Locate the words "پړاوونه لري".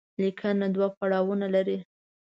0.97-1.77